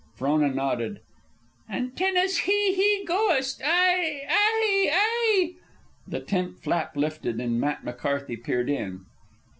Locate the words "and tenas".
1.69-2.39